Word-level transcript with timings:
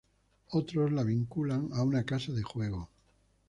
Otros 0.49 0.91
la 0.91 1.03
vinculan 1.03 1.69
a 1.73 1.83
una 1.83 2.03
casa 2.07 2.31
de 2.31 2.41
juego. 2.41 2.89